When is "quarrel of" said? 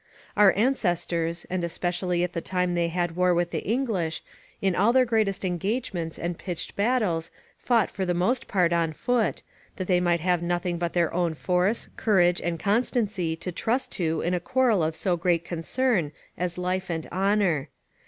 14.39-14.95